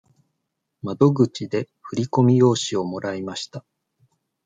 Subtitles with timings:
[0.81, 3.63] 窓口で振り込み用紙をもらいました。